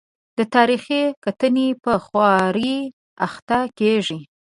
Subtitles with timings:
[0.37, 2.75] د تاریخي کتنې په خوارۍ
[3.25, 4.19] اخته کېږي.